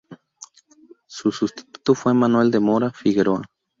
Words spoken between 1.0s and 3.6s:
Su sustituto fue Manuel de Mora-Figueroa.